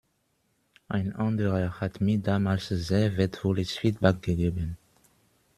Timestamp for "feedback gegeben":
3.77-4.75